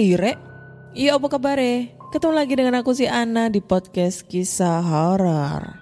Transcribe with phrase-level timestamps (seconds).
[0.00, 0.32] Hai Re,
[0.96, 1.60] iya apa kabar
[2.08, 5.76] Ketemu lagi dengan aku si Ana di podcast kisah horor.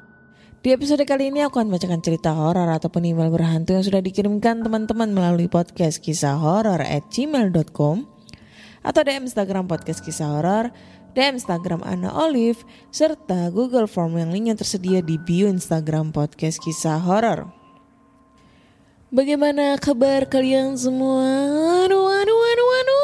[0.59, 4.67] Di episode kali ini aku akan bacakan cerita horor ataupun email berhantu yang sudah dikirimkan
[4.67, 8.11] teman-teman melalui podcast kisah horor at gmail.com
[8.83, 10.75] atau DM Instagram podcast kisah horor,
[11.15, 16.99] DM Instagram Ana Olive, serta Google Form yang linknya tersedia di bio Instagram podcast kisah
[17.07, 17.55] horor.
[19.15, 21.23] Bagaimana kabar kalian semua?
[21.87, 22.99] Aduh, aduh, aduh, aduh.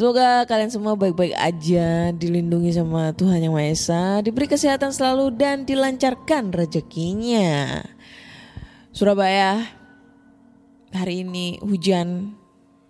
[0.00, 5.68] Semoga kalian semua baik-baik aja, dilindungi sama Tuhan Yang Maha Esa, diberi kesehatan selalu dan
[5.68, 7.84] dilancarkan rezekinya.
[8.96, 9.60] Surabaya,
[10.96, 12.32] hari ini hujan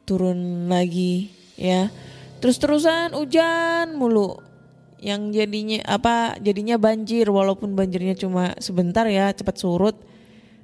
[0.06, 1.90] turun lagi ya.
[2.38, 4.38] Terus-terusan hujan mulu.
[5.02, 6.38] Yang jadinya apa?
[6.38, 9.98] Jadinya banjir walaupun banjirnya cuma sebentar ya, cepat surut.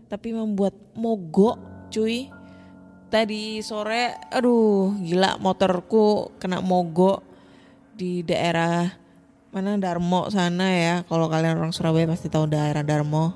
[0.07, 1.59] Tapi membuat mogok,
[1.91, 2.31] cuy
[3.17, 7.25] tadi sore aduh gila motorku kena mogok
[7.97, 8.93] di daerah
[9.57, 10.95] mana Darmo sana ya.
[11.09, 13.33] Kalau kalian orang Surabaya pasti tahu daerah Darmo.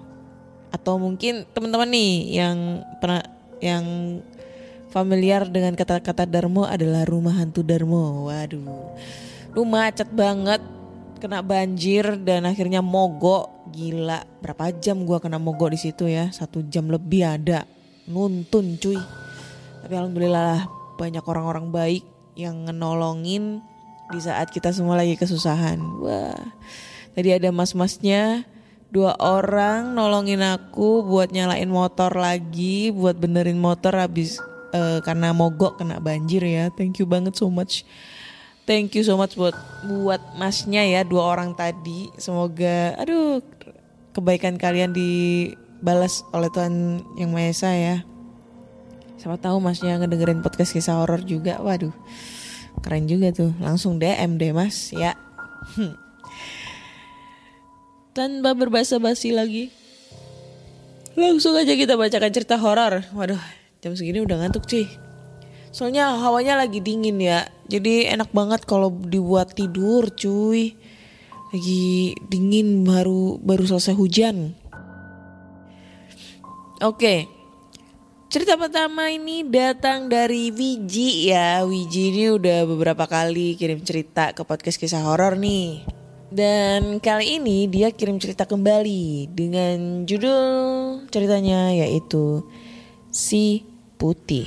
[0.68, 3.24] Atau mungkin teman-teman nih yang pernah
[3.64, 3.84] yang
[4.92, 8.28] familiar dengan kata-kata Darmo adalah rumah hantu Darmo.
[8.28, 8.92] Waduh
[9.56, 10.60] lu macet banget
[11.24, 13.72] kena banjir dan akhirnya mogok.
[13.72, 16.28] Gila berapa jam gua kena mogok di situ ya?
[16.28, 17.64] Satu jam lebih ada.
[18.04, 19.00] Nuntun cuy
[19.90, 20.70] tapi alhamdulillah
[21.02, 22.06] banyak orang-orang baik
[22.38, 23.58] yang ngenolongin
[24.14, 25.82] di saat kita semua lagi kesusahan.
[25.98, 26.38] Wah,
[27.10, 28.46] tadi ada mas-masnya
[28.94, 34.38] dua orang nolongin aku buat nyalain motor lagi, buat benerin motor habis
[34.70, 36.70] eh, karena mogok kena banjir ya.
[36.70, 37.82] Thank you banget so much.
[38.70, 39.58] Thank you so much buat
[39.90, 42.14] buat masnya ya dua orang tadi.
[42.14, 43.42] Semoga aduh
[44.14, 48.06] kebaikan kalian dibalas oleh Tuhan yang Maha Esa ya.
[49.20, 51.60] Siapa tahu masnya ngedengerin podcast kisah horor juga.
[51.60, 51.92] Waduh.
[52.80, 53.52] Keren juga tuh.
[53.60, 55.12] Langsung DM deh Mas ya.
[55.76, 55.92] Hmm.
[58.16, 59.68] Tanpa berbahasa basi lagi.
[61.20, 63.04] Langsung aja kita bacakan cerita horor.
[63.12, 63.36] Waduh,
[63.84, 64.88] jam segini udah ngantuk sih.
[65.68, 67.44] Soalnya hawanya lagi dingin ya.
[67.68, 70.72] Jadi enak banget kalau dibuat tidur, cuy.
[71.52, 74.56] Lagi dingin baru baru selesai hujan.
[76.80, 77.39] Oke.
[78.30, 81.66] Cerita pertama ini datang dari Wiji ya.
[81.66, 85.82] Wiji ini udah beberapa kali kirim cerita ke podcast kisah horor nih.
[86.30, 90.46] Dan kali ini dia kirim cerita kembali dengan judul
[91.10, 92.46] ceritanya yaitu
[93.10, 93.66] Si
[93.98, 94.46] Putih.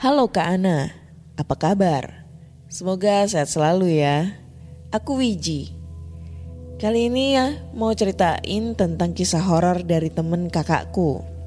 [0.00, 0.96] Halo Kak Ana,
[1.36, 2.24] apa kabar?
[2.72, 4.32] Semoga sehat selalu ya.
[4.96, 5.76] Aku Wiji.
[6.80, 11.39] Kali ini ya mau ceritain tentang kisah horor dari temen kakakku.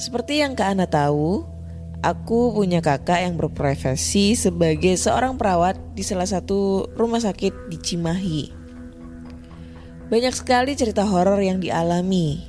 [0.00, 1.44] Seperti yang Kak Ana tahu,
[2.00, 8.42] aku punya kakak yang berprofesi sebagai seorang perawat di salah satu rumah sakit di Cimahi.
[10.08, 12.48] Banyak sekali cerita horor yang dialami.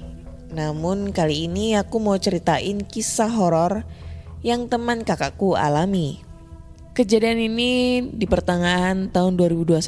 [0.55, 3.83] Namun kali ini aku mau ceritain kisah horor
[4.47, 6.23] yang teman kakakku alami.
[6.95, 9.83] Kejadian ini di pertengahan tahun 2021.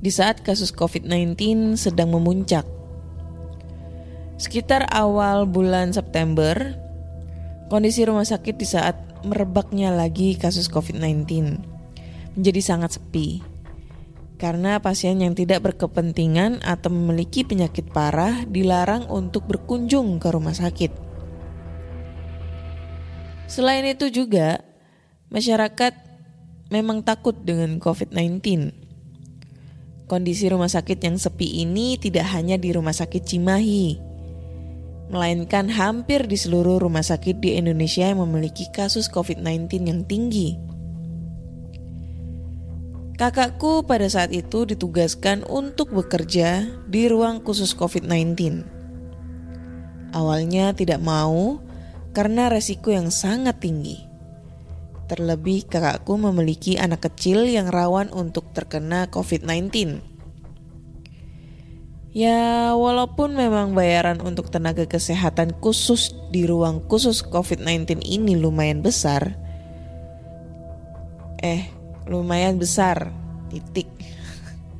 [0.00, 2.79] Di saat kasus COVID-19 sedang memuncak.
[4.40, 6.56] Sekitar awal bulan September,
[7.68, 11.28] kondisi rumah sakit di saat merebaknya lagi kasus COVID-19
[12.40, 13.44] menjadi sangat sepi.
[14.40, 20.88] Karena pasien yang tidak berkepentingan atau memiliki penyakit parah dilarang untuk berkunjung ke rumah sakit.
[23.44, 24.64] Selain itu juga,
[25.28, 25.92] masyarakat
[26.72, 28.40] memang takut dengan COVID-19.
[30.08, 34.09] Kondisi rumah sakit yang sepi ini tidak hanya di rumah sakit Cimahi,
[35.10, 40.54] melainkan hampir di seluruh rumah sakit di Indonesia yang memiliki kasus COVID-19 yang tinggi.
[43.18, 48.64] Kakakku pada saat itu ditugaskan untuk bekerja di ruang khusus COVID-19.
[50.16, 51.60] Awalnya tidak mau
[52.16, 54.00] karena resiko yang sangat tinggi.
[55.10, 60.09] Terlebih kakakku memiliki anak kecil yang rawan untuk terkena COVID-19.
[62.10, 69.38] Ya, walaupun memang bayaran untuk tenaga kesehatan khusus di ruang khusus COVID-19 ini lumayan besar,
[71.38, 71.70] eh,
[72.10, 73.14] lumayan besar,
[73.46, 73.86] titik.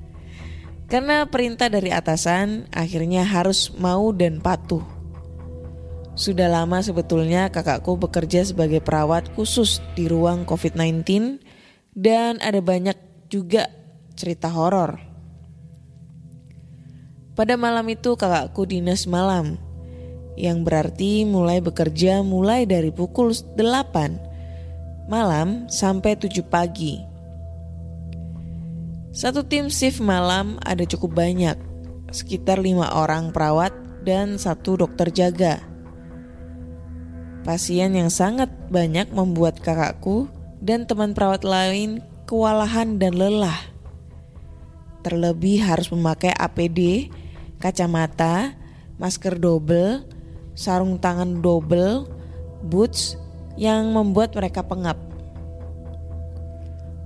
[0.90, 4.82] Karena perintah dari atasan, akhirnya harus mau dan patuh.
[6.18, 11.38] Sudah lama sebetulnya kakakku bekerja sebagai perawat khusus di ruang COVID-19
[11.94, 12.98] dan ada banyak
[13.30, 13.70] juga
[14.18, 15.09] cerita horor.
[17.38, 19.56] Pada malam itu kakakku dinas malam,
[20.34, 26.98] yang berarti mulai bekerja mulai dari pukul 8 malam sampai 7 pagi.
[29.10, 31.58] Satu tim shift malam ada cukup banyak,
[32.14, 33.74] sekitar lima orang perawat
[34.06, 35.58] dan satu dokter jaga.
[37.42, 40.30] Pasien yang sangat banyak membuat kakakku
[40.62, 41.98] dan teman perawat lain
[42.28, 43.58] kewalahan dan lelah.
[45.00, 47.08] Terlebih harus memakai APD,
[47.60, 48.56] kacamata,
[48.96, 50.08] masker double,
[50.56, 52.08] sarung tangan double,
[52.64, 53.20] boots
[53.60, 54.96] yang membuat mereka pengap.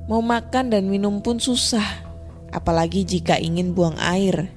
[0.06, 1.84] Mau makan dan minum pun susah,
[2.54, 4.52] apalagi jika ingin buang air.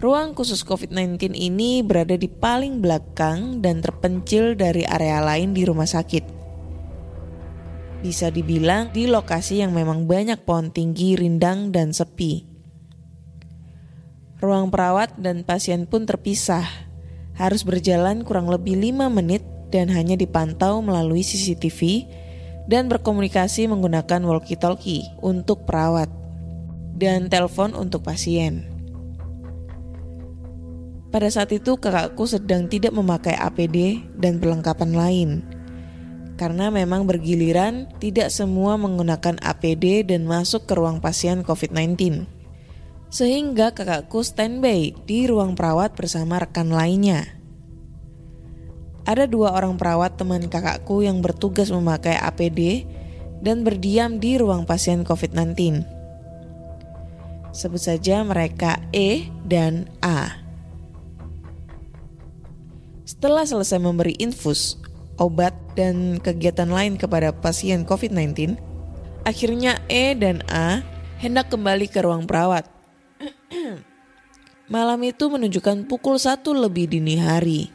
[0.00, 5.84] Ruang khusus COVID-19 ini berada di paling belakang dan terpencil dari area lain di rumah
[5.84, 6.24] sakit.
[8.00, 12.49] Bisa dibilang di lokasi yang memang banyak pohon tinggi, rindang, dan sepi.
[14.40, 16.64] Ruang perawat dan pasien pun terpisah.
[17.36, 22.08] Harus berjalan kurang lebih 5 menit dan hanya dipantau melalui CCTV
[22.64, 26.08] dan berkomunikasi menggunakan walkie-talkie untuk perawat
[26.96, 28.64] dan telepon untuk pasien.
[31.12, 35.30] Pada saat itu kakakku sedang tidak memakai APD dan perlengkapan lain.
[36.40, 42.39] Karena memang bergiliran tidak semua menggunakan APD dan masuk ke ruang pasien COVID-19.
[43.10, 47.26] Sehingga kakakku standby di ruang perawat bersama rekan lainnya.
[49.02, 52.86] Ada dua orang perawat teman kakakku yang bertugas memakai APD
[53.42, 55.82] dan berdiam di ruang pasien COVID-19.
[57.50, 60.38] Sebut saja mereka E dan A.
[63.02, 64.78] Setelah selesai memberi infus,
[65.18, 68.54] obat, dan kegiatan lain kepada pasien COVID-19,
[69.26, 70.86] akhirnya E dan A
[71.18, 72.79] hendak kembali ke ruang perawat.
[74.74, 77.68] Malam itu menunjukkan pukul satu lebih dini hari.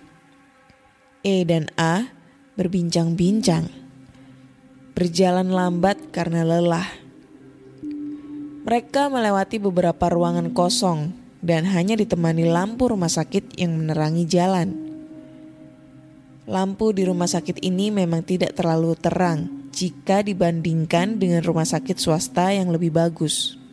[1.22, 2.10] E dan A
[2.58, 3.70] berbincang-bincang.
[4.96, 6.88] Berjalan lambat karena lelah.
[8.66, 11.14] Mereka melewati beberapa ruangan kosong
[11.46, 14.70] dan hanya ditemani lampu rumah sakit yang menerangi jalan.
[16.50, 22.54] Lampu di rumah sakit ini memang tidak terlalu terang jika dibandingkan dengan rumah sakit swasta
[22.54, 23.65] yang lebih bagus.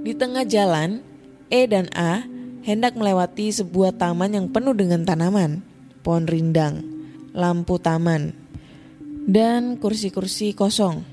[0.00, 1.04] Di tengah jalan,
[1.52, 2.24] E dan A
[2.64, 5.60] hendak melewati sebuah taman yang penuh dengan tanaman,
[6.00, 6.80] pohon rindang,
[7.36, 8.32] lampu taman,
[9.28, 11.04] dan kursi-kursi kosong.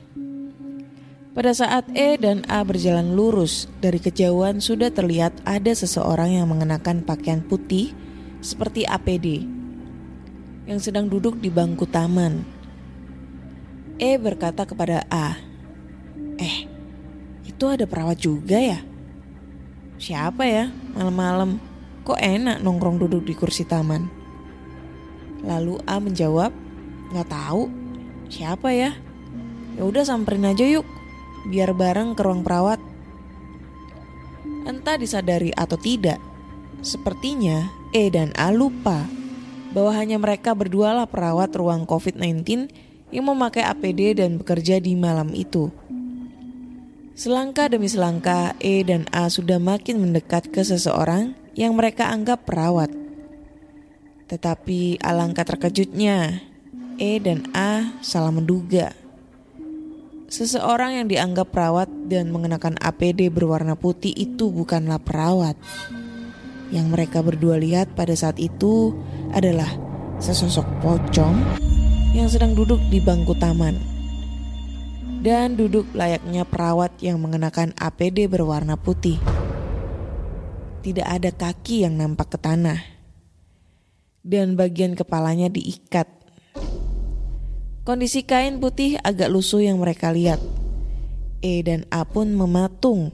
[1.35, 7.03] Pada saat E dan A berjalan lurus, dari kejauhan sudah terlihat ada seseorang yang mengenakan
[7.03, 7.91] pakaian putih
[8.39, 9.43] seperti APD
[10.63, 12.41] yang sedang duduk di bangku taman.
[13.99, 15.35] E berkata kepada A,
[16.39, 16.76] "Eh,
[17.57, 18.85] itu ada perawat juga ya?"
[19.97, 21.57] Siapa ya malam-malam
[22.05, 24.05] kok enak nongkrong duduk di kursi taman?
[25.41, 26.53] Lalu A menjawab,
[27.09, 27.65] nggak tahu.
[28.29, 28.93] Siapa ya?
[29.73, 30.85] Ya udah samperin aja yuk,
[31.49, 32.77] biar bareng ke ruang perawat.
[34.69, 36.21] Entah disadari atau tidak,
[36.85, 39.09] sepertinya E dan A lupa
[39.71, 42.69] bahwa hanya mereka berdua lah perawat ruang COVID-19
[43.13, 45.71] yang memakai APD dan bekerja di malam itu.
[47.17, 52.93] Selangkah demi selangkah, E dan A sudah makin mendekat ke seseorang yang mereka anggap perawat.
[54.29, 56.45] Tetapi alangkah terkejutnya,
[57.01, 58.93] E dan A salah menduga.
[60.29, 65.57] Seseorang yang dianggap perawat dan mengenakan APD berwarna putih itu bukanlah perawat.
[66.69, 68.93] Yang mereka berdua lihat pada saat itu
[69.33, 69.73] adalah
[70.21, 71.33] sesosok pocong
[72.13, 73.96] yang sedang duduk di bangku taman
[75.27, 79.19] dan duduk layaknya perawat yang mengenakan APD berwarna putih.
[80.79, 82.79] Tidak ada kaki yang nampak ke tanah,
[84.23, 86.07] dan bagian kepalanya diikat.
[87.83, 90.39] Kondisi kain putih agak lusuh yang mereka lihat.
[91.43, 93.11] E dan A pun mematung.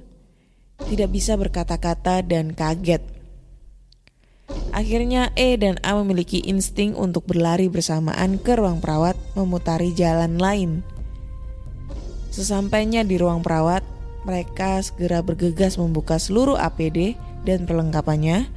[0.86, 3.02] Tidak bisa berkata-kata dan kaget.
[4.70, 10.93] Akhirnya E dan A memiliki insting untuk berlari bersamaan ke ruang perawat memutari jalan lain.
[12.34, 13.86] Sesampainya di ruang perawat,
[14.26, 17.14] mereka segera bergegas membuka seluruh APD
[17.46, 18.50] dan perlengkapannya,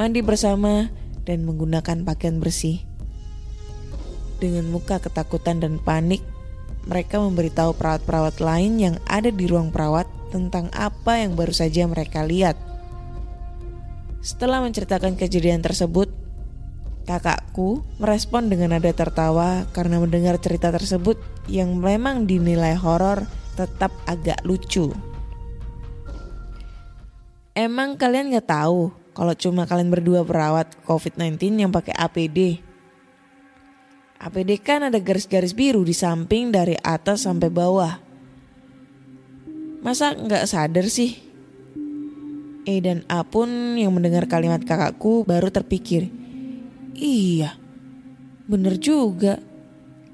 [0.00, 0.88] mandi bersama,
[1.28, 2.80] dan menggunakan pakaian bersih.
[4.40, 6.24] Dengan muka ketakutan dan panik,
[6.88, 12.24] mereka memberitahu perawat-perawat lain yang ada di ruang perawat tentang apa yang baru saja mereka
[12.24, 12.56] lihat.
[14.24, 16.08] Setelah menceritakan kejadian tersebut,
[17.08, 21.16] kakakku merespon dengan nada tertawa karena mendengar cerita tersebut
[21.48, 23.24] yang memang dinilai horor
[23.56, 24.92] tetap agak lucu.
[27.56, 32.60] Emang kalian nggak tahu kalau cuma kalian berdua perawat COVID-19 yang pakai APD?
[34.20, 37.96] APD kan ada garis-garis biru di samping dari atas sampai bawah.
[39.80, 41.18] Masa nggak sadar sih?
[42.68, 46.27] E dan A pun yang mendengar kalimat kakakku baru terpikir.
[46.98, 47.54] Iya,
[48.50, 49.38] bener juga.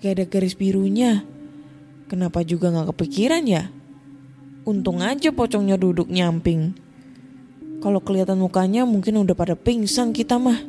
[0.04, 1.24] Gak ada garis birunya.
[2.12, 3.72] Kenapa juga gak kepikiran ya?
[4.68, 6.76] Untung aja pocongnya duduk nyamping.
[7.80, 10.60] Kalau kelihatan mukanya mungkin udah pada pingsan kita mah.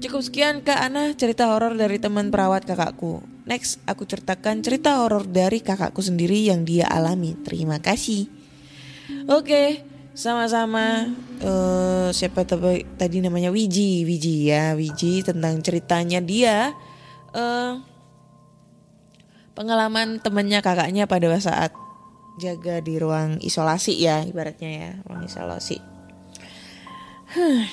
[0.00, 3.20] Cukup sekian Kak Ana cerita horor dari teman perawat kakakku.
[3.44, 7.36] Next, aku ceritakan cerita horor dari kakakku sendiri yang dia alami.
[7.44, 8.28] Terima kasih.
[9.28, 9.84] Oke,
[10.20, 11.08] sama-sama.
[11.40, 16.76] eh siapa tadi, namanya Wiji, Wiji ya, Wiji tentang ceritanya dia.
[17.32, 17.72] eh
[19.56, 21.72] pengalaman temannya kakaknya pada saat
[22.36, 25.80] jaga di ruang isolasi ya, ibaratnya ya, ruang isolasi.
[27.32, 27.64] Huh.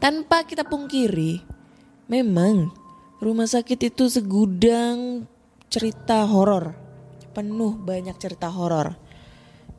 [0.00, 1.40] Tanpa kita pungkiri,
[2.08, 2.72] memang
[3.20, 5.24] rumah sakit itu segudang
[5.72, 6.76] cerita horor.
[7.32, 9.05] Penuh banyak cerita horor.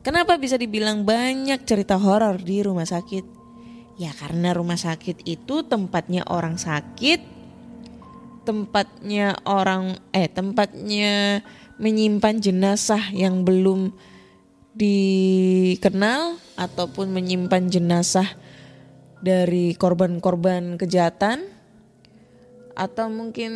[0.08, 3.28] Kenapa bisa dibilang banyak cerita horor di rumah sakit?
[4.00, 7.20] Ya karena rumah sakit itu tempatnya orang sakit,
[8.48, 11.44] tempatnya orang eh tempatnya
[11.76, 13.92] menyimpan jenazah yang belum
[14.72, 18.32] dikenal ataupun menyimpan jenazah
[19.20, 21.44] dari korban-korban kejahatan
[22.72, 23.52] atau mungkin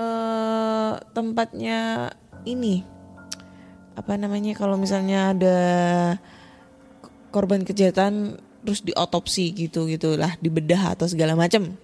[0.00, 2.08] eh, tempatnya
[2.48, 2.91] ini
[3.92, 5.58] apa namanya kalau misalnya ada
[7.32, 11.74] korban kejahatan terus diotopsi gitu gitulah dibedah atau segala macam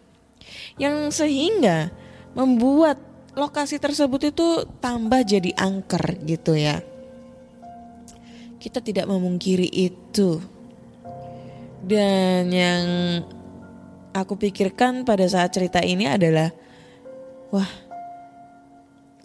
[0.79, 1.91] yang sehingga
[2.33, 3.00] membuat
[3.38, 6.83] lokasi tersebut itu tambah jadi angker gitu ya.
[8.59, 10.43] Kita tidak memungkiri itu.
[11.79, 12.85] Dan yang
[14.11, 16.50] aku pikirkan pada saat cerita ini adalah
[17.55, 17.71] wah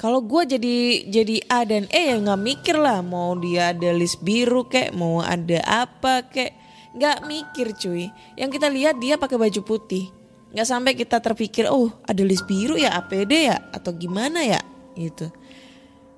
[0.04, 4.20] kalau gue jadi jadi A dan E ya nggak mikir lah mau dia ada list
[4.20, 6.52] biru kek mau ada apa kek.
[6.92, 8.12] Nggak mikir cuy.
[8.36, 10.12] Yang kita lihat dia pakai baju putih.
[10.52, 14.60] Nggak sampai kita terpikir oh ada list biru ya APD ya atau gimana ya?
[15.00, 15.32] Gitu.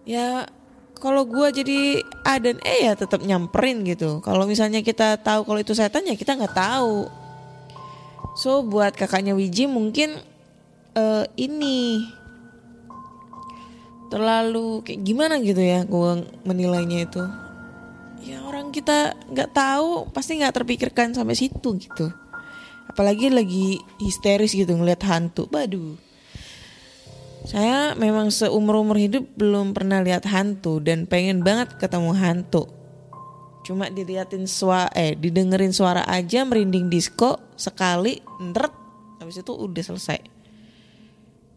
[0.10, 0.50] Ya
[0.98, 4.18] kalau gue jadi A dan E ya tetap nyamperin gitu.
[4.26, 7.06] Kalau misalnya kita tahu kalau itu setan ya kita nggak tahu.
[8.34, 10.18] So buat kakaknya Wiji mungkin
[10.98, 12.02] eh, ini
[14.16, 17.20] terlalu kayak gimana gitu ya gue menilainya itu.
[18.24, 22.08] Ya orang kita nggak tahu pasti nggak terpikirkan sampai situ gitu.
[22.88, 25.52] Apalagi lagi histeris gitu ngeliat hantu.
[25.52, 26.00] Baduh.
[27.44, 32.72] Saya memang seumur umur hidup belum pernah lihat hantu dan pengen banget ketemu hantu.
[33.68, 38.72] Cuma diliatin suara eh didengerin suara aja merinding disco sekali ndret
[39.20, 40.20] habis itu udah selesai.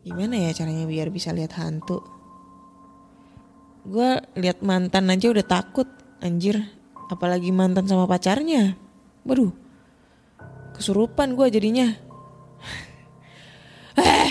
[0.03, 2.18] Gimana ya caranya biar bisa lihat hantu
[3.89, 5.89] gue lihat mantan aja udah takut
[6.21, 6.61] anjir.
[7.09, 8.77] Apalagi mantan sama pacarnya.
[9.25, 9.51] Waduh
[10.79, 11.89] kesurupan gue jadinya.
[13.99, 14.31] Eh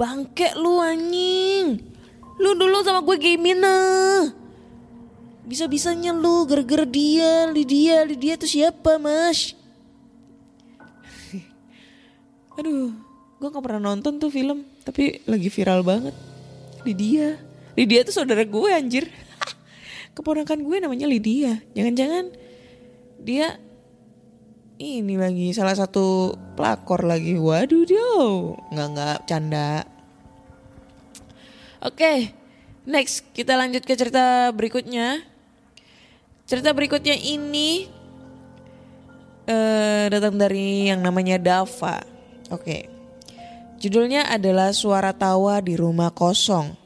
[0.00, 1.84] bangke lu anjing.
[2.40, 3.74] Lu dulu sama gue gimana
[5.46, 8.02] bisa-bisanya lu gara-gara dia Lydia.
[8.02, 9.54] Lydia tuh siapa mas?
[12.58, 12.92] Aduh
[13.36, 16.16] gue gak pernah nonton tuh film tapi lagi viral banget.
[16.82, 17.38] Lydia
[17.76, 19.12] Lydia tuh saudara gue anjir.
[20.16, 21.60] Keponakan gue namanya Lydia.
[21.76, 22.32] Jangan-jangan
[23.20, 23.60] dia
[24.80, 27.36] ini lagi salah satu pelakor lagi.
[27.36, 28.08] Waduh dia.
[28.72, 29.84] Nggak nggak canda.
[31.84, 32.32] Oke,
[32.88, 35.20] next kita lanjut ke cerita berikutnya.
[36.48, 37.84] Cerita berikutnya ini
[39.46, 42.00] eh datang dari yang namanya Dava.
[42.48, 42.88] Oke.
[43.76, 46.85] Judulnya adalah Suara Tawa di Rumah Kosong.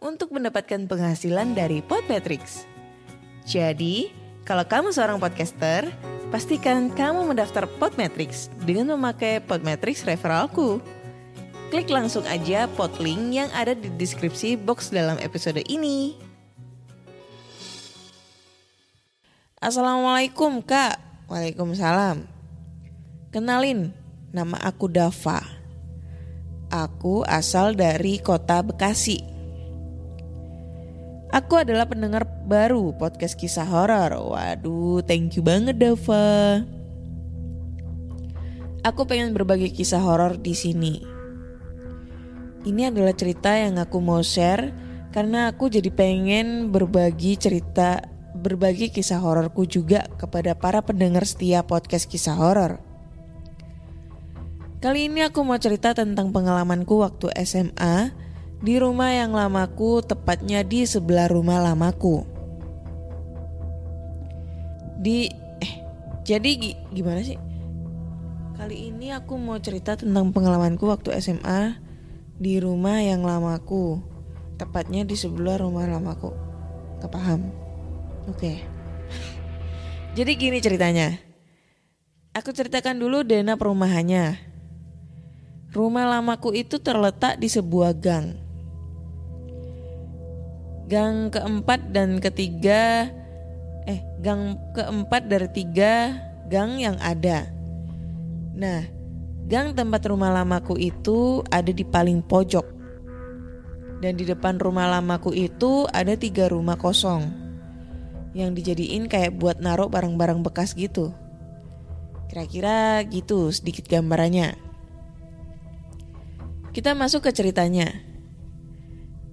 [0.00, 2.64] untuk mendapatkan penghasilan dari Podmetrics.
[3.44, 4.12] Jadi,
[4.48, 5.88] kalau kamu seorang podcaster,
[6.32, 10.80] pastikan kamu mendaftar Podmetrics dengan memakai Podmetrics referralku.
[11.70, 16.18] Klik langsung aja podlink yang ada di deskripsi box dalam episode ini.
[19.60, 20.96] Assalamualaikum kak
[21.28, 22.24] Waalaikumsalam
[23.28, 23.92] Kenalin,
[24.32, 25.44] nama aku Dava
[26.72, 29.29] Aku asal dari kota Bekasi
[31.30, 34.18] Aku adalah pendengar baru podcast kisah horor.
[34.18, 36.66] Waduh, thank you banget Dava.
[38.82, 40.98] Aku pengen berbagi kisah horor di sini.
[42.66, 44.74] Ini adalah cerita yang aku mau share
[45.14, 48.02] karena aku jadi pengen berbagi cerita,
[48.34, 52.82] berbagi kisah hororku juga kepada para pendengar setia podcast kisah horor.
[54.82, 58.10] Kali ini aku mau cerita tentang pengalamanku waktu SMA
[58.60, 62.28] di rumah yang lamaku, tepatnya di sebelah rumah lamaku.
[65.00, 65.32] Di
[65.64, 65.74] eh
[66.28, 67.40] jadi gi- gimana sih?
[68.60, 71.80] Kali ini aku mau cerita tentang pengalamanku waktu SMA
[72.36, 74.04] di rumah yang lamaku,
[74.60, 76.28] tepatnya di sebelah rumah lamaku.
[77.00, 77.48] Gak paham?
[78.28, 78.60] Oke.
[80.20, 81.16] Jadi gini ceritanya.
[82.36, 84.36] Aku ceritakan dulu dana perumahannya.
[85.72, 88.49] Rumah lamaku itu terletak di sebuah gang.
[90.90, 93.06] Gang keempat dan ketiga,
[93.86, 96.18] eh, gang keempat dari tiga
[96.50, 97.46] gang yang ada.
[98.58, 98.82] Nah,
[99.46, 102.66] gang tempat rumah lamaku itu ada di paling pojok.
[104.02, 107.30] Dan di depan rumah lamaku itu ada tiga rumah kosong
[108.34, 111.14] yang dijadiin kayak buat naruh barang-barang bekas gitu.
[112.30, 114.54] Kira-kira gitu sedikit gambarannya.
[116.70, 117.90] Kita masuk ke ceritanya.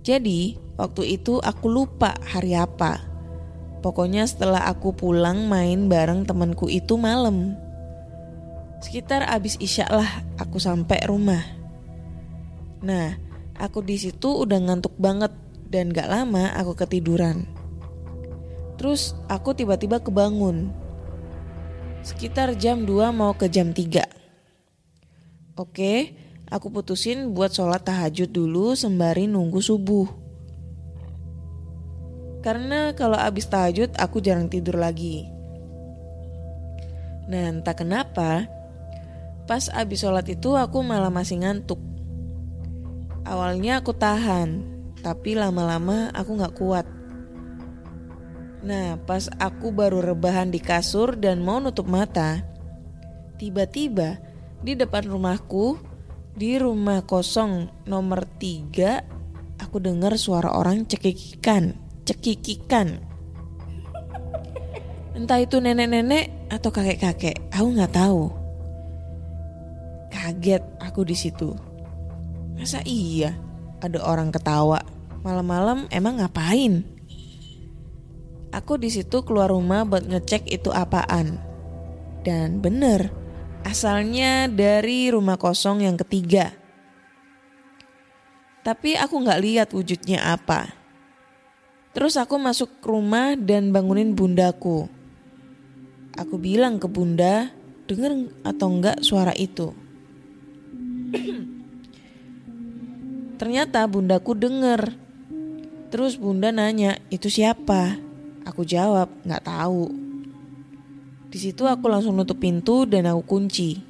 [0.01, 3.03] Jadi, waktu itu aku lupa hari apa.
[3.81, 7.57] Pokoknya setelah aku pulang main bareng temanku itu malam.
[8.81, 11.41] Sekitar abis isya lah aku sampai rumah.
[12.81, 13.17] Nah,
[13.57, 15.33] aku di situ udah ngantuk banget
[15.69, 17.49] dan gak lama aku ketiduran.
[18.77, 20.69] Terus aku tiba-tiba kebangun.
[22.05, 24.05] Sekitar jam 2 mau ke jam 3.
[25.57, 26.13] Oke,
[26.53, 30.26] aku putusin buat sholat tahajud dulu sembari nunggu subuh.
[32.45, 35.27] Karena kalau abis tahajud aku jarang tidur lagi.
[37.27, 38.47] Nah entah kenapa,
[39.43, 41.79] pas abis sholat itu aku malah masih ngantuk.
[43.27, 44.63] Awalnya aku tahan,
[45.03, 46.87] tapi lama-lama aku gak kuat.
[48.63, 52.41] Nah pas aku baru rebahan di kasur dan mau nutup mata,
[53.35, 54.19] tiba-tiba
[54.63, 55.77] di depan rumahku
[56.37, 61.75] di rumah kosong nomor 3 aku dengar suara orang cekikikan,
[62.07, 63.03] cekikikan.
[65.11, 68.31] Entah itu nenek-nenek atau kakek-kakek, aku nggak tahu.
[70.13, 71.51] Kaget aku di situ.
[72.55, 73.35] Masa iya
[73.83, 74.81] ada orang ketawa
[75.25, 76.85] malam-malam emang ngapain?
[78.55, 81.35] Aku di situ keluar rumah buat ngecek itu apaan.
[82.23, 83.11] Dan bener,
[83.67, 86.55] asalnya dari rumah kosong yang ketiga.
[88.63, 90.76] Tapi aku nggak lihat wujudnya apa.
[91.97, 94.85] Terus aku masuk rumah dan bangunin bundaku.
[96.13, 97.49] Aku bilang ke bunda,
[97.89, 99.73] denger atau enggak suara itu.
[103.41, 104.93] Ternyata bundaku denger.
[105.89, 107.97] Terus bunda nanya, itu siapa?
[108.45, 109.89] Aku jawab, nggak tahu.
[111.33, 113.81] Di situ aku langsung nutup pintu dan aku kunci.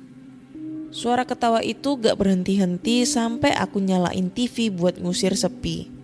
[0.95, 5.96] Suara ketawa itu gak berhenti-henti sampai aku nyalain TV buat ngusir sepi.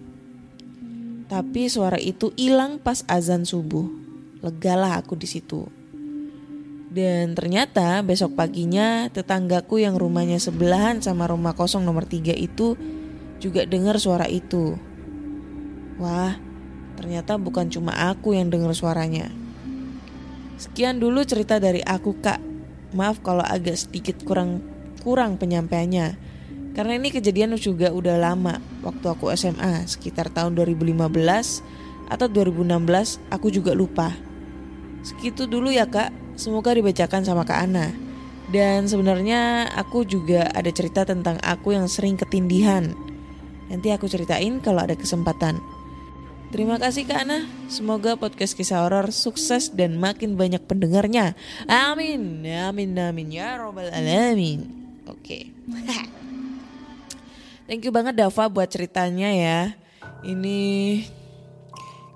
[1.34, 3.90] Tapi suara itu hilang pas azan subuh.
[4.46, 5.66] Legalah aku di situ.
[6.94, 12.78] Dan ternyata besok paginya tetanggaku yang rumahnya sebelahan sama rumah kosong nomor 3 itu
[13.42, 14.78] juga dengar suara itu.
[15.98, 16.38] Wah,
[17.02, 19.34] ternyata bukan cuma aku yang dengar suaranya.
[20.62, 22.38] Sekian dulu cerita dari aku kak.
[22.94, 24.62] Maaf kalau agak sedikit kurang
[25.02, 26.14] kurang penyampaiannya.
[26.74, 31.06] Karena ini kejadian juga udah lama waktu aku SMA sekitar tahun 2015
[32.10, 34.10] atau 2016 aku juga lupa.
[35.06, 36.10] Segitu dulu ya kak.
[36.34, 37.94] Semoga dibacakan sama Kak Ana.
[38.50, 42.98] Dan sebenarnya aku juga ada cerita tentang aku yang sering ketindihan.
[43.70, 45.62] Nanti aku ceritain kalau ada kesempatan.
[46.50, 47.50] Terima kasih Kak Ana.
[47.70, 51.34] Semoga podcast kisah horor sukses dan makin banyak pendengarnya.
[51.66, 52.46] Amin.
[52.46, 54.70] Amin amin ya robbal alamin.
[55.10, 55.50] Oke.
[57.74, 59.74] Thank you banget Dava buat ceritanya ya.
[60.22, 61.02] Ini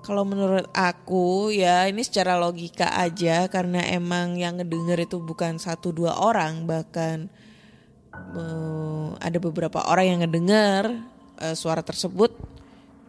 [0.06, 5.90] kalau menurut aku ya ini secara logika aja karena emang yang ngedenger itu bukan satu
[5.90, 7.26] dua orang bahkan
[8.38, 10.94] uh, ada beberapa orang yang ngedenger
[11.42, 12.38] uh, suara tersebut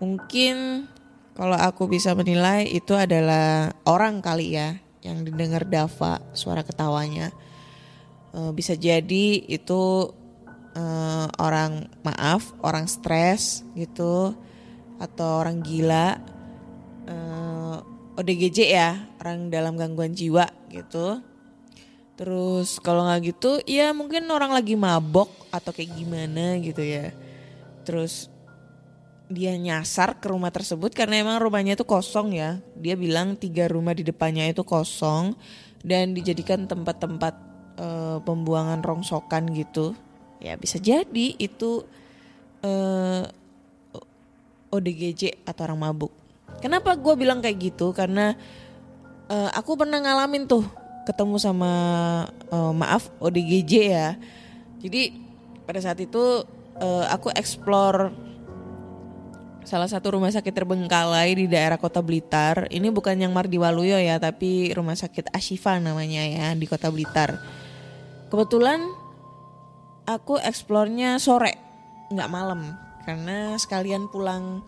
[0.02, 0.90] mungkin
[1.38, 4.74] kalau aku bisa menilai itu adalah orang kali ya
[5.06, 7.30] yang didengar Dava suara ketawanya
[8.34, 10.18] uh, bisa jadi itu
[10.76, 14.36] uh, orang maaf orang stres gitu
[15.00, 16.20] atau orang gila
[17.08, 21.24] uh, ODGJ ya orang dalam gangguan jiwa gitu.
[22.20, 27.16] Terus kalau nggak gitu ya mungkin orang lagi mabok atau kayak gimana gitu ya.
[27.88, 28.28] Terus
[29.32, 32.60] dia nyasar ke rumah tersebut karena emang rumahnya itu kosong ya.
[32.76, 35.32] Dia bilang tiga rumah di depannya itu kosong
[35.80, 37.34] dan dijadikan tempat-tempat
[37.80, 39.96] uh, pembuangan rongsokan gitu
[40.40, 41.84] ya bisa jadi itu
[42.64, 43.24] uh,
[44.70, 46.14] ODGJ atau orang mabuk
[46.60, 47.96] Kenapa gue bilang kayak gitu?
[47.96, 48.36] Karena
[49.32, 50.66] uh, aku pernah ngalamin tuh
[51.08, 51.72] ketemu sama
[52.52, 54.10] uh, maaf ODGJ ya.
[54.84, 55.16] Jadi
[55.64, 56.44] pada saat itu
[56.82, 58.12] uh, aku explore
[59.64, 62.68] salah satu rumah sakit terbengkalai di daerah Kota Blitar.
[62.68, 67.40] Ini bukan yang Mardiwaluyo ya, tapi rumah sakit Ashifa namanya ya di Kota Blitar.
[68.28, 68.84] Kebetulan
[70.10, 71.54] aku eksplornya sore,
[72.10, 72.74] nggak malam,
[73.06, 74.66] karena sekalian pulang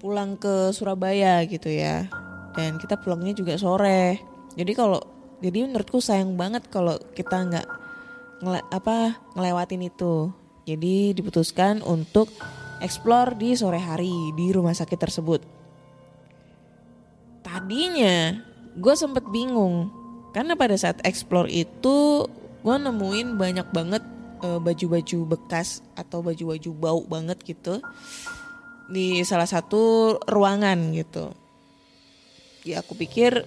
[0.00, 2.08] pulang ke Surabaya gitu ya.
[2.56, 4.24] Dan kita pulangnya juga sore.
[4.56, 5.04] Jadi kalau
[5.44, 7.66] jadi menurutku sayang banget kalau kita nggak
[8.40, 10.32] ngele, apa ngelewatin itu.
[10.64, 12.32] Jadi diputuskan untuk
[12.80, 15.40] explore di sore hari di rumah sakit tersebut.
[17.44, 18.42] Tadinya
[18.74, 19.92] gue sempet bingung.
[20.34, 22.28] Karena pada saat explore itu
[22.62, 24.04] gue nemuin banyak banget
[24.40, 27.82] baju-baju bekas atau baju-baju bau banget gitu
[28.88, 31.30] di salah satu ruangan gitu.
[32.64, 33.44] Ya aku pikir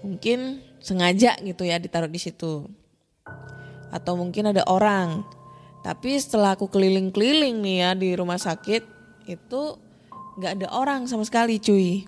[0.00, 2.66] mungkin sengaja gitu ya ditaruh di situ.
[3.92, 5.22] Atau mungkin ada orang.
[5.80, 8.82] Tapi setelah aku keliling-keliling nih ya di rumah sakit
[9.28, 9.62] itu
[10.40, 12.04] nggak ada orang sama sekali cuy.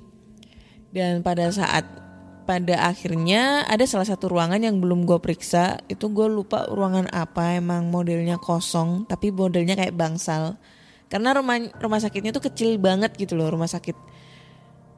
[0.92, 2.01] Dan pada saat
[2.42, 5.82] pada akhirnya ada salah satu ruangan yang belum gue periksa.
[5.86, 10.58] Itu gue lupa ruangan apa emang modelnya kosong tapi modelnya kayak bangsal.
[11.06, 13.94] Karena rumah rumah sakitnya tuh kecil banget gitu loh rumah sakit.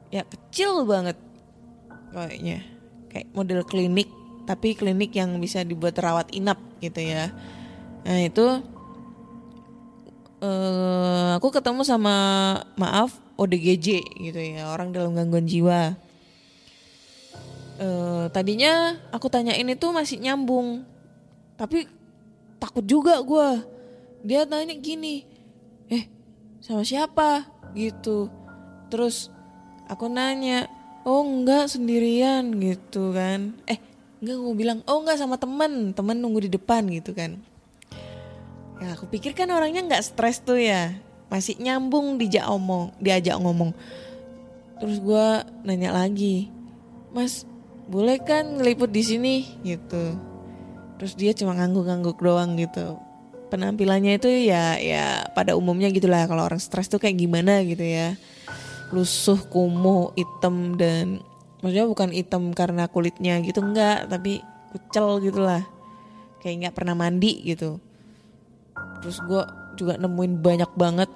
[0.09, 1.17] Ya kecil banget
[2.11, 2.65] kayaknya.
[3.09, 4.09] Kayak model klinik
[4.45, 7.33] tapi klinik yang bisa dibuat rawat inap gitu ya.
[8.05, 8.45] Nah itu
[10.45, 12.15] uh, aku ketemu sama
[12.77, 13.87] maaf ODGJ
[14.19, 15.95] gitu ya orang dalam gangguan jiwa
[17.79, 20.83] uh, tadinya aku tanyain itu masih nyambung.
[21.55, 21.87] Tapi
[22.59, 23.47] takut juga gue
[24.25, 25.23] dia tanya gini
[25.87, 26.09] eh
[26.59, 27.47] sama siapa?
[27.75, 28.27] Gitu.
[28.91, 29.31] Terus
[29.87, 30.67] aku nanya
[31.05, 33.55] oh enggak sendirian gitu kan.
[33.69, 33.79] Eh
[34.19, 35.95] enggak gue bilang oh enggak sama temen.
[35.95, 37.39] Temen nunggu di depan gitu kan.
[38.83, 40.95] Ya aku pikir kan orangnya nggak stres tuh ya.
[41.31, 43.71] Masih nyambung dijak omong diajak ngomong.
[44.75, 45.27] Terus gue
[45.63, 46.51] nanya lagi
[47.15, 47.47] mas
[47.85, 49.35] boleh kan ngeliput di sini?
[49.61, 50.17] Gitu.
[50.99, 52.97] Terus dia cuma ngangguk-ngangguk doang gitu.
[53.51, 58.17] Penampilannya itu ya ya pada umumnya gitulah kalau orang stres tuh kayak gimana gitu ya.
[58.89, 61.21] Lusuh kumuh hitam dan
[61.61, 64.09] maksudnya bukan hitam karena kulitnya gitu enggak.
[64.09, 64.41] Tapi
[64.73, 65.63] kucel gitulah
[66.41, 67.77] kayak nggak pernah mandi gitu.
[69.03, 69.43] Terus gue
[69.75, 71.09] juga nemuin banyak banget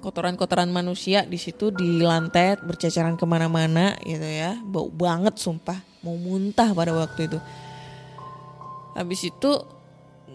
[0.00, 6.16] kotoran-kotoran manusia di situ di lantai berceceran ke mana-mana gitu ya bau banget sumpah mau
[6.16, 7.38] muntah pada waktu itu
[8.96, 9.50] habis itu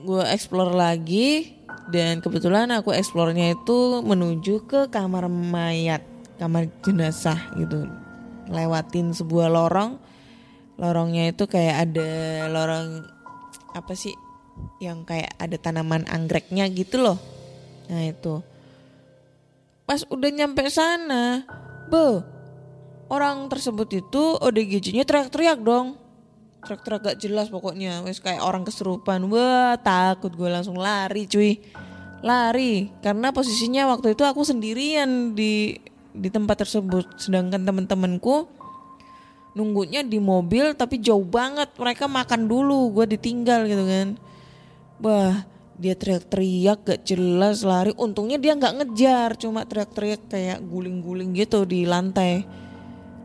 [0.06, 6.02] gue explore lagi dan kebetulan aku explore-nya itu menuju ke kamar mayat,
[6.42, 7.86] kamar jenazah gitu.
[8.50, 10.02] Lewatin sebuah lorong.
[10.82, 12.10] Lorongnya itu kayak ada
[12.52, 13.06] lorong
[13.78, 14.12] apa sih
[14.82, 17.18] yang kayak ada tanaman anggreknya gitu loh.
[17.88, 18.42] Nah, itu.
[19.86, 21.46] Pas udah nyampe sana,
[21.94, 22.26] be
[23.06, 26.02] orang tersebut itu ODGJ-nya teriak-teriak dong.
[26.66, 28.02] Teriak-teriak gak jelas pokoknya.
[28.02, 31.62] Wes kayak orang keserupan wah takut gue langsung lari cuy.
[32.26, 35.78] Lari karena posisinya waktu itu aku sendirian di
[36.10, 37.22] di tempat tersebut.
[37.22, 38.50] Sedangkan temen-temenku
[39.54, 41.70] nunggunya di mobil tapi jauh banget.
[41.78, 44.08] Mereka makan dulu gue ditinggal gitu kan.
[45.06, 45.46] Wah
[45.76, 47.92] dia teriak-teriak gak jelas lari.
[48.00, 52.48] Untungnya dia nggak ngejar cuma teriak-teriak kayak guling-guling gitu di lantai.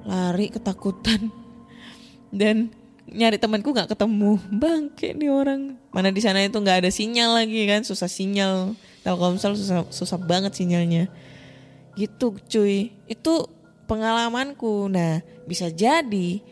[0.02, 1.30] Lari ketakutan.
[2.34, 2.74] Dan
[3.06, 4.38] nyari temanku nggak ketemu.
[4.50, 5.78] Bangke nih orang.
[5.94, 8.74] Mana di sana itu nggak ada sinyal lagi kan susah sinyal.
[9.06, 11.06] Telkomsel susah susah banget sinyalnya.
[11.94, 12.90] Gitu cuy.
[13.06, 13.46] Itu
[13.86, 14.90] pengalamanku.
[14.90, 16.42] Nah bisa jadi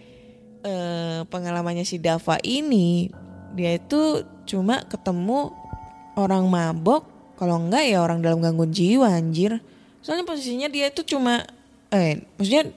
[0.63, 3.11] eh, pengalamannya si Dava ini
[3.55, 5.51] dia itu cuma ketemu
[6.19, 7.07] orang mabok
[7.39, 9.63] kalau enggak ya orang dalam gangguan jiwa anjir
[10.03, 11.47] soalnya posisinya dia itu cuma
[11.95, 12.75] eh maksudnya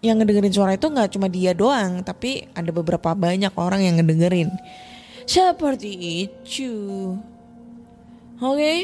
[0.00, 4.48] yang ngedengerin suara itu nggak cuma dia doang, tapi ada beberapa banyak orang yang ngedengerin.
[5.28, 6.72] Seperti itu.
[8.40, 8.56] Oke.
[8.56, 8.78] Okay.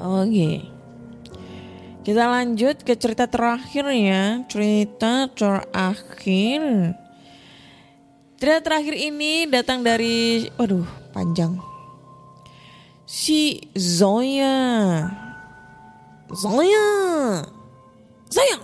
[0.00, 0.24] Oke.
[0.32, 0.56] Okay.
[2.08, 4.40] Kita lanjut ke cerita terakhir ya.
[4.48, 6.96] Cerita terakhir.
[8.40, 11.67] Cerita terakhir ini datang dari waduh, panjang.
[13.08, 15.08] Si Zoya.
[16.28, 16.88] Zoya.
[18.28, 18.56] Zoya.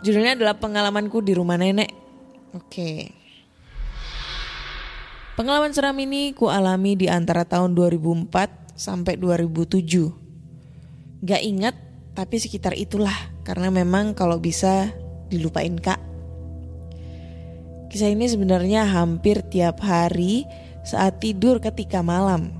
[0.00, 1.92] Judulnya adalah pengalamanku di rumah nenek.
[2.56, 3.12] Oke.
[5.36, 11.20] Pengalaman seram ini ku alami di antara tahun 2004 sampai 2007.
[11.20, 11.76] Gak ingat
[12.16, 13.12] tapi sekitar itulah
[13.44, 14.88] karena memang kalau bisa
[15.28, 16.00] dilupain kak.
[17.92, 20.48] Kisah ini sebenarnya hampir tiap hari
[20.82, 22.56] saat tidur ketika malam.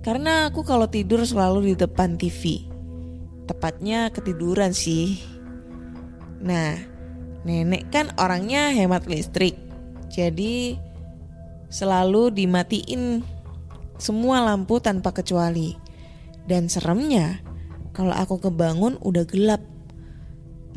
[0.00, 2.70] Karena aku kalau tidur selalu di depan TV
[3.50, 5.18] tepatnya ketiduran sih.
[6.38, 6.78] Nah,
[7.42, 9.58] nenek kan orangnya hemat listrik.
[10.06, 10.78] Jadi
[11.66, 13.26] selalu dimatiin
[13.98, 15.74] semua lampu tanpa kecuali.
[16.46, 17.42] Dan seremnya,
[17.90, 19.62] kalau aku kebangun udah gelap.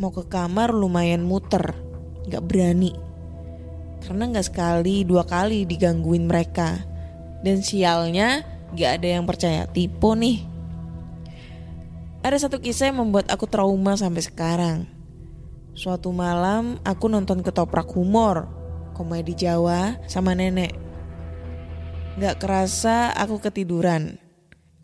[0.02, 1.78] Mau ke kamar lumayan muter,
[2.26, 3.13] gak berani.
[4.04, 6.84] Karena gak sekali dua kali digangguin mereka.
[7.44, 8.44] Dan sialnya
[8.76, 10.44] gak ada yang percaya tipe nih.
[12.24, 14.78] Ada satu kisah yang membuat aku trauma sampai sekarang.
[15.76, 18.48] Suatu malam aku nonton ketoprak humor,
[18.96, 20.78] komedi Jawa sama nenek.
[22.22, 24.22] Gak kerasa aku ketiduran.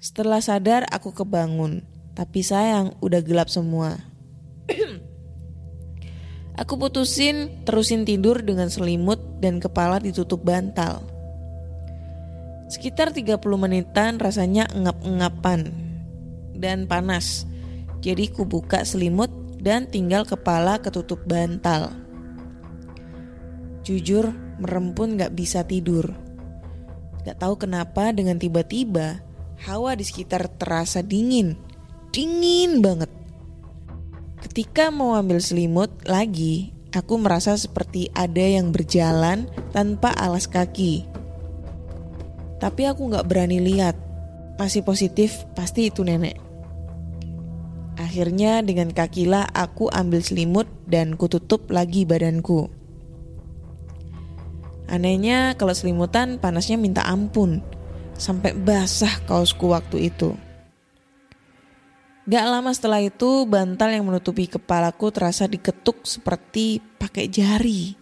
[0.02, 1.86] Setelah sadar aku kebangun,
[2.18, 4.09] tapi sayang udah gelap semua.
[6.60, 11.00] Aku putusin terusin tidur dengan selimut dan kepala ditutup bantal.
[12.68, 15.72] Sekitar 30 menitan rasanya engap-engapan
[16.60, 17.48] dan panas.
[18.04, 21.96] Jadi ku buka selimut dan tinggal kepala ketutup bantal.
[23.82, 24.30] Jujur,
[24.62, 26.14] merem pun gak bisa tidur.
[27.26, 29.24] Gak tahu kenapa dengan tiba-tiba
[29.66, 31.58] hawa di sekitar terasa dingin.
[32.14, 33.19] Dingin banget.
[34.40, 41.04] Ketika mau ambil selimut lagi, aku merasa seperti ada yang berjalan tanpa alas kaki.
[42.60, 43.96] Tapi aku gak berani lihat.
[44.60, 46.40] Masih positif, pasti itu nenek.
[48.00, 52.72] Akhirnya dengan kakilah aku ambil selimut dan kututup lagi badanku.
[54.90, 57.62] Anehnya kalau selimutan panasnya minta ampun.
[58.20, 60.36] Sampai basah kaosku waktu itu.
[62.30, 67.98] Gak lama setelah itu bantal yang menutupi kepalaku terasa diketuk seperti pakai jari.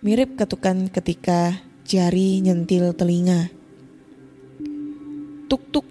[0.00, 3.52] Mirip ketukan ketika jari nyentil telinga.
[5.44, 5.84] Tuk tuk.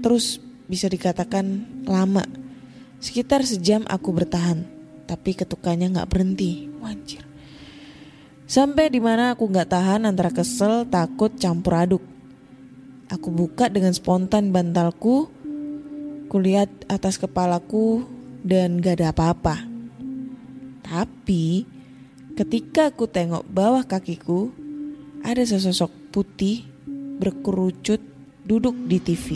[0.00, 2.24] Terus bisa dikatakan lama.
[3.04, 4.64] Sekitar sejam aku bertahan,
[5.04, 6.64] tapi ketukannya nggak berhenti.
[6.80, 7.28] Wanjir.
[8.48, 12.04] Sampai di mana aku nggak tahan antara kesel, takut, campur aduk.
[13.12, 15.28] Aku buka dengan spontan bantalku,
[16.28, 18.04] kulihat atas kepalaku
[18.44, 19.64] dan gak ada apa-apa.
[20.84, 21.64] Tapi
[22.36, 24.52] ketika aku tengok bawah kakiku,
[25.24, 26.64] ada sesosok putih
[27.18, 28.00] berkerucut
[28.44, 29.26] duduk di TV.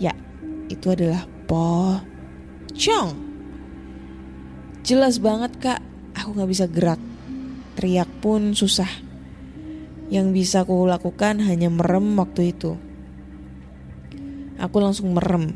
[0.00, 0.14] Ya,
[0.70, 3.14] itu adalah pocong.
[4.86, 5.80] Jelas banget kak,
[6.14, 7.02] aku gak bisa gerak.
[7.76, 8.88] teriak pun susah.
[10.08, 12.85] Yang bisa aku lakukan hanya merem waktu itu.
[14.56, 15.52] Aku langsung merem.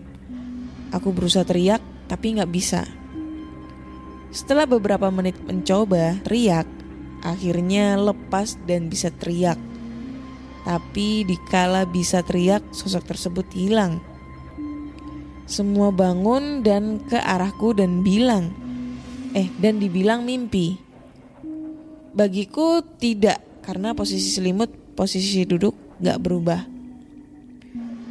[0.93, 2.83] Aku berusaha teriak tapi nggak bisa.
[4.31, 6.67] Setelah beberapa menit mencoba teriak,
[7.27, 9.59] akhirnya lepas dan bisa teriak.
[10.63, 13.99] Tapi dikala bisa teriak, sosok tersebut hilang.
[15.51, 18.55] Semua bangun dan ke arahku dan bilang,
[19.35, 20.79] eh dan dibilang mimpi.
[22.15, 26.70] Bagiku tidak, karena posisi selimut, posisi duduk gak berubah.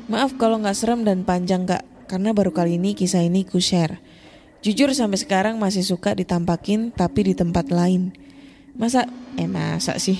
[0.09, 4.01] Maaf kalau gak serem dan panjang kak, karena baru kali ini kisah ini ku share.
[4.65, 8.09] Jujur sampai sekarang masih suka ditampakin tapi di tempat lain.
[8.73, 9.05] Masa,
[9.37, 10.17] eh masa sih?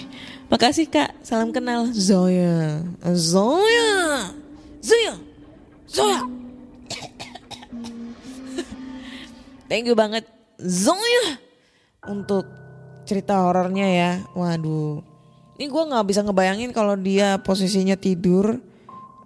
[0.54, 2.86] Makasih kak, salam kenal Zoya.
[3.17, 4.30] Zoya,
[4.78, 5.17] Zoya,
[5.89, 6.21] Zoya.
[9.65, 10.30] Thank you banget
[10.62, 11.41] Zoya
[12.06, 12.45] untuk
[13.10, 14.12] cerita horornya ya.
[14.38, 15.02] Waduh,
[15.58, 18.62] ini gue nggak bisa ngebayangin kalau dia posisinya tidur,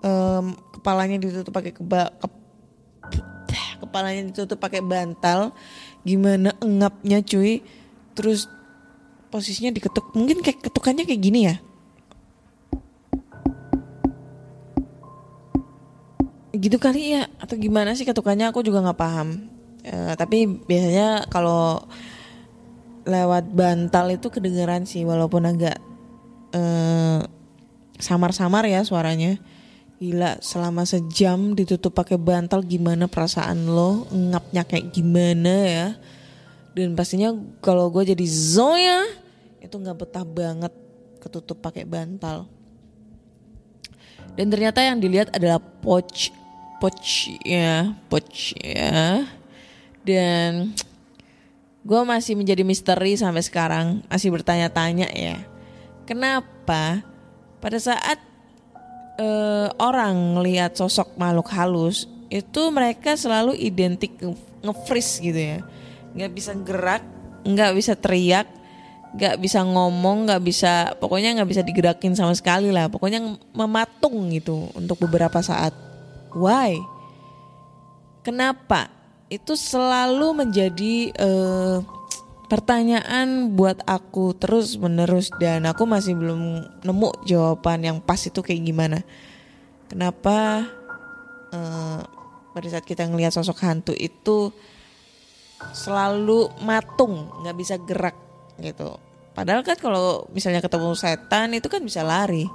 [0.03, 5.55] em, kepalanya ditutup pakai keba, ke- kepalanya ditutup pakai bantal,
[6.03, 7.63] gimana engapnya cuy,
[8.13, 8.51] terus
[9.31, 11.55] posisinya diketuk, mungkin kayak ketukannya kayak gini ya.
[16.53, 17.27] gitu kali ya?
[17.41, 18.47] Atau gimana sih ketukannya?
[18.53, 19.51] Aku juga nggak paham.
[19.83, 21.83] Eh, tapi biasanya kalau
[23.03, 25.75] lewat bantal itu kedengeran sih walaupun agak
[26.55, 27.19] eh,
[27.99, 29.35] samar-samar ya suaranya
[30.01, 34.10] gila selama sejam ditutup pakai bantal gimana perasaan lo?
[34.10, 35.88] Ngapnya kayak gimana ya?
[36.73, 39.06] Dan pastinya kalau gue jadi Zoya
[39.62, 40.73] itu nggak betah banget
[41.21, 42.49] ketutup pakai bantal.
[44.34, 46.34] Dan ternyata yang dilihat adalah poch
[46.82, 49.23] poch ya poch ya.
[50.03, 50.73] Dan
[51.86, 55.38] gue masih menjadi misteri sampai sekarang masih bertanya-tanya ya.
[56.03, 57.06] Kenapa
[57.63, 58.33] pada saat
[59.17, 65.60] eh, orang ngelihat sosok makhluk halus itu mereka selalu identik nge- nge-freeze gitu ya.
[66.17, 67.04] Nggak bisa gerak
[67.43, 68.47] nggak bisa teriak
[69.13, 72.89] nggak bisa ngomong nggak bisa pokoknya nggak bisa digerakin sama sekali lah.
[72.89, 73.21] Pokoknya
[73.54, 75.73] mematung gitu untuk beberapa saat.
[76.34, 76.82] Why?
[78.26, 78.89] Kenapa?
[79.30, 81.78] Itu selalu menjadi eh,
[82.53, 88.61] pertanyaan buat aku terus menerus dan aku masih belum nemu jawaban yang pas itu kayak
[88.61, 89.01] gimana.
[89.89, 90.69] Kenapa
[91.49, 92.01] eh,
[92.53, 94.53] pada saat kita ngelihat sosok hantu itu
[95.73, 98.13] selalu matung nggak bisa gerak
[98.61, 99.01] gitu.
[99.33, 102.45] Padahal kan kalau misalnya ketemu setan itu kan bisa lari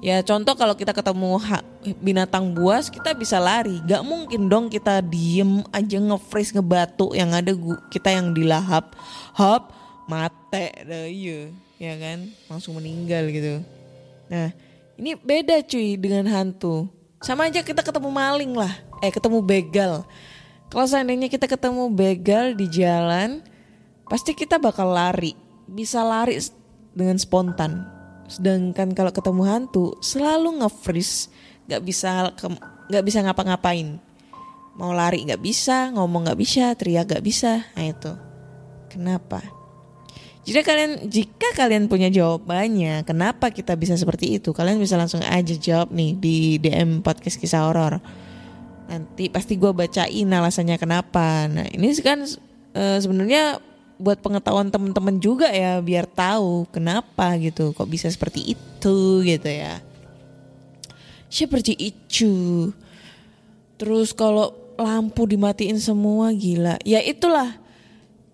[0.00, 1.36] Ya contoh kalau kita ketemu
[2.00, 3.84] binatang buas kita bisa lari.
[3.84, 7.52] Gak mungkin dong kita diem aja nge-freeze ngebatu yang ada
[7.92, 8.96] kita yang dilahap.
[9.36, 9.76] Hop,
[10.08, 11.52] mate dah iya.
[11.76, 12.32] Ya kan?
[12.48, 13.60] Langsung meninggal gitu.
[14.32, 14.56] Nah
[14.96, 16.88] ini beda cuy dengan hantu.
[17.20, 18.72] Sama aja kita ketemu maling lah.
[19.04, 20.08] Eh ketemu begal.
[20.72, 23.44] Kalau seandainya kita ketemu begal di jalan.
[24.08, 25.36] Pasti kita bakal lari.
[25.68, 26.40] Bisa lari
[26.96, 27.99] dengan spontan.
[28.30, 31.26] Sedangkan kalau ketemu hantu selalu nge-freeze,
[31.66, 32.30] nggak bisa
[32.86, 33.98] nggak bisa ngapa-ngapain.
[34.78, 37.66] Mau lari nggak bisa, ngomong nggak bisa, teriak nggak bisa.
[37.74, 38.12] Nah itu
[38.86, 39.42] kenapa?
[40.46, 44.54] Jika kalian jika kalian punya jawabannya, kenapa kita bisa seperti itu?
[44.56, 48.00] Kalian bisa langsung aja jawab nih di DM podcast kisah horor.
[48.88, 51.44] Nanti pasti gue bacain alasannya kenapa.
[51.50, 52.24] Nah ini kan
[52.72, 53.60] eh, sebenarnya
[54.00, 59.84] buat pengetahuan teman-teman juga ya biar tahu kenapa gitu kok bisa seperti itu gitu ya.
[61.28, 62.32] Seperti itu
[63.76, 66.80] terus kalau lampu dimatiin semua gila.
[66.88, 67.60] Ya itulah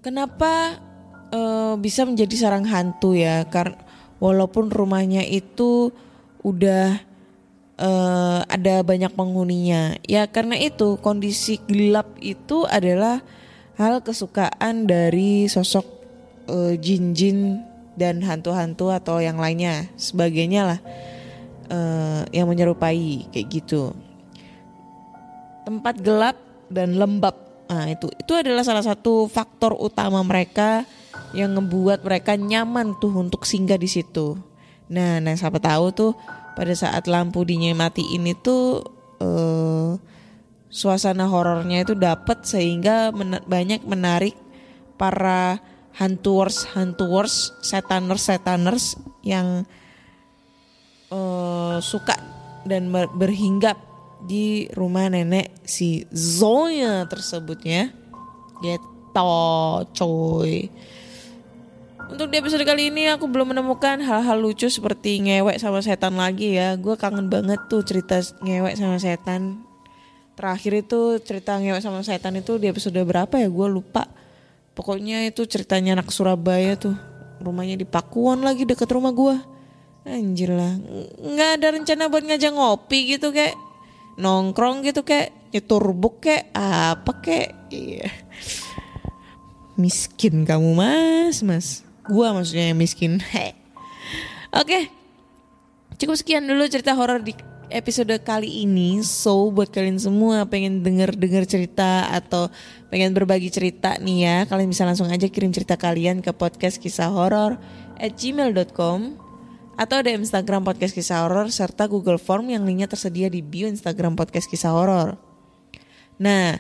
[0.01, 0.79] kenapa
[1.35, 3.43] eh, bisa menjadi sarang hantu ya?
[3.51, 3.83] Karena
[4.23, 5.91] walaupun rumahnya itu
[6.47, 7.03] udah
[7.75, 9.99] eh, ada banyak penghuninya.
[10.07, 13.21] Ya karena itu kondisi gelap itu adalah
[13.77, 15.87] hal kesukaan dari sosok
[16.49, 17.61] eh, jin-jin
[17.97, 19.89] dan hantu-hantu atau yang lainnya.
[19.97, 20.81] Sebagainya lah
[21.68, 23.93] eh, yang menyerupai kayak gitu.
[25.64, 26.37] Tempat gelap
[26.72, 27.37] dan lembab.
[27.66, 30.87] Nah itu itu adalah salah satu faktor utama mereka
[31.35, 34.39] yang ngebuat mereka nyaman tuh untuk singgah di situ.
[34.87, 36.12] Nah nah siapa tahu tuh
[36.55, 38.81] pada saat lampu dinyematiin itu
[39.18, 40.16] eh
[40.69, 44.35] suasana horornya itu dapat sehingga men- banyak menarik
[45.01, 45.59] para
[45.97, 48.85] hantuers hantuers setaners setaners
[49.25, 49.64] yang
[51.11, 52.14] eh, suka
[52.67, 53.79] dan ber- berhinggap
[54.27, 57.93] di rumah nenek si Zoya tersebut ya
[58.64, 58.97] gitu
[59.97, 60.69] coy
[62.07, 66.55] Untuk di episode kali ini aku belum menemukan hal-hal lucu seperti ngewek sama setan lagi
[66.55, 66.79] ya.
[66.79, 69.66] Gue kangen banget tuh cerita ngewek sama setan.
[70.37, 73.49] Terakhir itu cerita ngewek sama setan itu di episode berapa ya?
[73.49, 74.05] Gue lupa.
[74.76, 76.93] Pokoknya itu ceritanya anak Surabaya tuh.
[77.41, 79.37] Rumahnya di Pakuan lagi deket rumah gue.
[80.05, 80.76] Anjir lah.
[81.24, 83.57] Nggak ada rencana buat ngajak ngopi gitu kayak.
[84.20, 85.32] Nongkrong gitu kayak.
[85.57, 86.53] Nyetur buk kayak.
[86.53, 87.72] Apa kayak.
[87.72, 88.12] Iya.
[89.80, 91.80] Miskin kamu mas, mas.
[92.05, 93.24] Gua maksudnya yang miskin.
[94.61, 94.93] Oke.
[95.97, 97.32] Cukup sekian dulu cerita horor di
[97.71, 99.03] episode kali ini.
[99.03, 102.51] So buat kalian semua pengen denger-denger cerita atau
[102.89, 107.11] pengen berbagi cerita nih ya, kalian bisa langsung aja kirim cerita kalian ke podcast kisah
[107.11, 107.59] horor
[107.99, 109.27] at gmail.com
[109.77, 114.17] atau ada Instagram podcast kisah horor serta Google Form yang linknya tersedia di bio Instagram
[114.17, 115.21] podcast kisah horor.
[116.17, 116.57] Nah,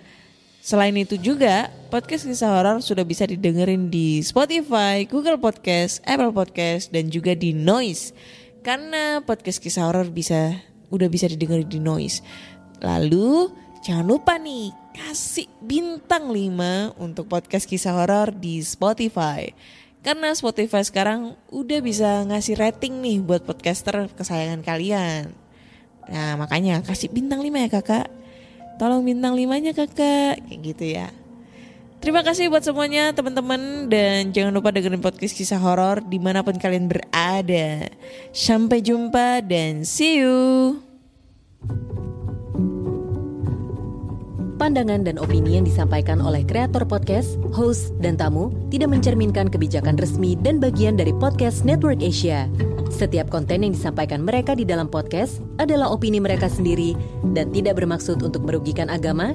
[0.60, 6.92] selain itu juga podcast kisah horor sudah bisa didengerin di Spotify, Google Podcast, Apple Podcast
[6.92, 8.12] dan juga di Noise.
[8.60, 12.22] Karena podcast kisah horor bisa udah bisa didengerin di Noise.
[12.82, 13.50] Lalu
[13.82, 19.52] jangan lupa nih kasih bintang 5 untuk podcast kisah horor di Spotify.
[20.00, 25.34] Karena Spotify sekarang udah bisa ngasih rating nih buat podcaster kesayangan kalian.
[26.06, 28.06] Nah makanya kasih bintang 5 ya kakak.
[28.78, 30.38] Tolong bintang 5 nya kakak.
[30.46, 31.08] Kayak gitu ya.
[32.06, 36.54] Terima kasih buat semuanya teman-teman dan jangan lupa dengerin podcast kisah horor di mana pun
[36.54, 37.90] kalian berada.
[38.30, 40.78] Sampai jumpa dan see you.
[44.54, 50.38] Pandangan dan opini yang disampaikan oleh kreator podcast, host, dan tamu tidak mencerminkan kebijakan resmi
[50.38, 52.46] dan bagian dari podcast Network Asia.
[52.86, 56.94] Setiap konten yang disampaikan mereka di dalam podcast adalah opini mereka sendiri
[57.34, 59.34] dan tidak bermaksud untuk merugikan agama,